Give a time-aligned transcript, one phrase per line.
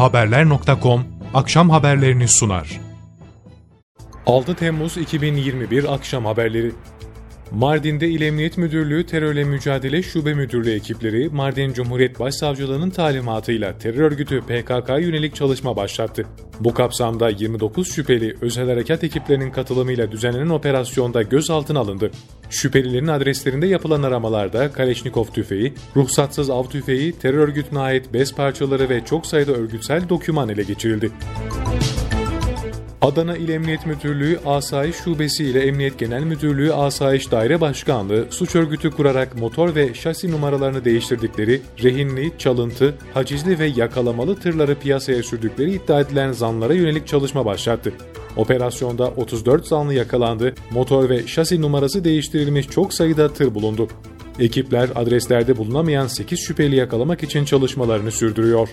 [0.00, 2.80] Haberler.com akşam haberlerini sunar.
[4.26, 6.72] 6 Temmuz 2021 akşam haberleri.
[7.52, 14.40] Mardin'de İl Emniyet Müdürlüğü Terörle Mücadele Şube Müdürlüğü ekipleri Mardin Cumhuriyet Başsavcılığı'nın talimatıyla terör örgütü
[14.40, 16.26] PKK yönelik çalışma başlattı.
[16.60, 22.10] Bu kapsamda 29 şüpheli özel harekat ekiplerinin katılımıyla düzenlenen operasyonda gözaltına alındı.
[22.50, 29.04] Şüphelilerin adreslerinde yapılan aramalarda Kaleşnikov tüfeği, ruhsatsız av tüfeği, terör örgütüne ait bez parçaları ve
[29.04, 31.10] çok sayıda örgütsel doküman ele geçirildi.
[33.02, 38.90] Adana İl Emniyet Müdürlüğü Asayiş Şubesi ile Emniyet Genel Müdürlüğü Asayiş Daire Başkanlığı suç örgütü
[38.90, 46.00] kurarak motor ve şasi numaralarını değiştirdikleri, rehinli, çalıntı, hacizli ve yakalamalı tırları piyasaya sürdükleri iddia
[46.00, 47.92] edilen zanlara yönelik çalışma başlattı.
[48.36, 53.88] Operasyonda 34 zanlı yakalandı, motor ve şasi numarası değiştirilmiş çok sayıda tır bulundu.
[54.38, 58.68] Ekipler adreslerde bulunamayan 8 şüpheli yakalamak için çalışmalarını sürdürüyor.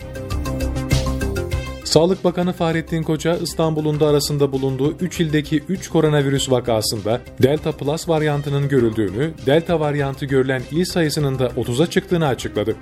[1.88, 8.09] Sağlık Bakanı Fahrettin Koca İstanbul'un da arasında bulunduğu 3 ildeki 3 koronavirüs vakasında Delta Plus
[8.09, 12.76] varyantının görüldüğünü, Delta varyantı görülen il sayısının da 30'a çıktığını açıkladı.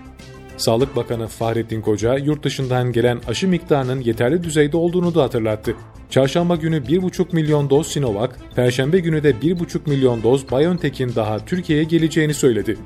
[0.57, 5.75] Sağlık Bakanı Fahrettin Koca yurt dışından gelen aşı miktarının yeterli düzeyde olduğunu da hatırlattı.
[6.09, 11.83] Çarşamba günü 1,5 milyon doz Sinovac, Perşembe günü de 1,5 milyon doz BioNTech'in daha Türkiye'ye
[11.83, 12.77] geleceğini söyledi.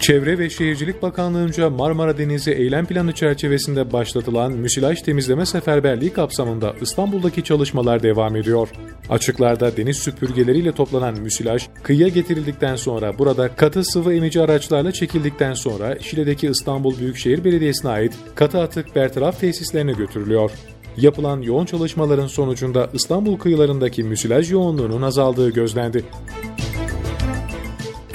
[0.00, 7.44] Çevre ve Şehircilik Bakanlığı'nca Marmara Denizi eylem planı çerçevesinde başlatılan müsilaj temizleme seferberliği kapsamında İstanbul'daki
[7.44, 8.68] çalışmalar devam ediyor.
[9.08, 15.98] Açıklarda deniz süpürgeleriyle toplanan müsilaj kıyıya getirildikten sonra burada katı sıvı emici araçlarla çekildikten sonra
[15.98, 20.50] Şile'deki İstanbul Büyükşehir Belediyesi'ne ait katı atık bertaraf tesislerine götürülüyor.
[20.96, 26.04] Yapılan yoğun çalışmaların sonucunda İstanbul kıyılarındaki müsilaj yoğunluğunun azaldığı gözlendi.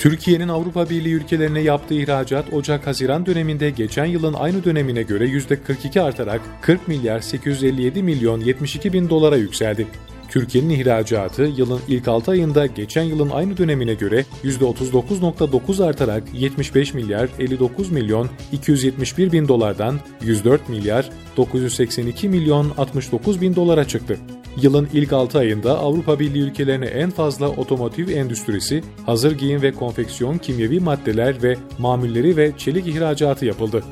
[0.06, 6.42] Türkiye'nin Avrupa Birliği ülkelerine yaptığı ihracat Ocak-Haziran döneminde geçen yılın aynı dönemine göre %42 artarak
[6.62, 9.88] 40 milyar 857 milyon 72 bin dolara yükseldi.
[10.30, 17.30] Türkiye'nin ihracatı yılın ilk 6 ayında geçen yılın aynı dönemine göre %39.9 artarak 75 milyar
[17.40, 24.18] 59 milyon 271 bin dolardan 104 milyar 982 milyon 69 bin dolara çıktı.
[24.62, 30.38] Yılın ilk 6 ayında Avrupa Birliği ülkelerine en fazla otomotiv endüstrisi, hazır giyim ve konfeksiyon,
[30.38, 33.84] kimyevi maddeler ve mamulleri ve çelik ihracatı yapıldı.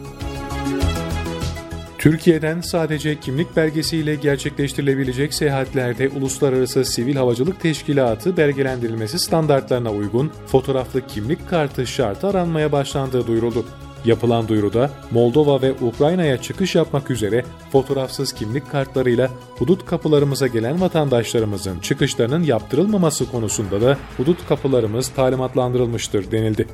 [1.98, 11.50] Türkiye'den sadece kimlik belgesiyle gerçekleştirilebilecek seyahatlerde Uluslararası Sivil Havacılık Teşkilatı belgelendirilmesi standartlarına uygun fotoğraflı kimlik
[11.50, 13.66] kartı şartı aranmaya başlandığı duyuruldu.
[14.06, 21.80] Yapılan duyuruda Moldova ve Ukrayna'ya çıkış yapmak üzere fotoğrafsız kimlik kartlarıyla hudut kapılarımıza gelen vatandaşlarımızın
[21.80, 26.68] çıkışlarının yaptırılmaması konusunda da hudut kapılarımız talimatlandırılmıştır denildi.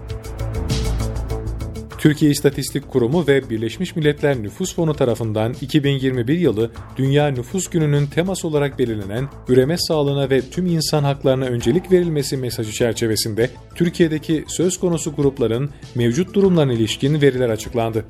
[2.00, 8.48] Türkiye İstatistik Kurumu ve Birleşmiş Milletler Nüfus Fonu tarafından 2021 yılı Dünya Nüfus Günü'nün teması
[8.48, 15.16] olarak belirlenen üreme sağlığına ve tüm insan haklarına öncelik verilmesi mesajı çerçevesinde Türkiye'deki söz konusu
[15.16, 18.06] grupların mevcut durumlarına ilişkin veriler açıklandı.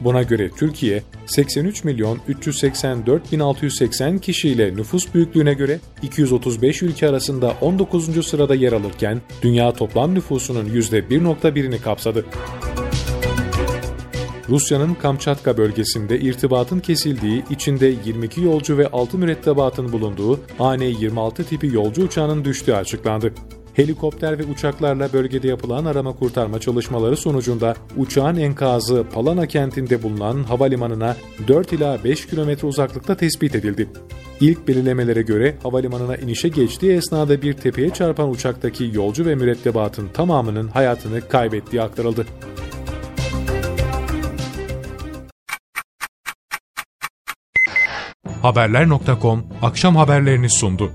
[0.00, 7.54] Buna göre Türkiye 83 milyon 384 bin 680 kişiyle nüfus büyüklüğüne göre 235 ülke arasında
[7.60, 8.26] 19.
[8.26, 12.24] sırada yer alırken dünya toplam nüfusunun %1.1'ini kapsadı.
[14.48, 22.02] Rusya'nın Kamçatka bölgesinde irtibatın kesildiği, içinde 22 yolcu ve 6 mürettebatın bulunduğu AN-26 tipi yolcu
[22.02, 23.32] uçağının düştüğü açıklandı.
[23.74, 31.16] Helikopter ve uçaklarla bölgede yapılan arama kurtarma çalışmaları sonucunda uçağın enkazı Palana kentinde bulunan havalimanına
[31.48, 33.88] 4 ila 5 kilometre uzaklıkta tespit edildi.
[34.40, 40.68] İlk belirlemelere göre havalimanına inişe geçtiği esnada bir tepeye çarpan uçaktaki yolcu ve mürettebatın tamamının
[40.68, 42.26] hayatını kaybettiği aktarıldı.
[48.46, 50.92] Haberler.com akşam haberlerini sundu.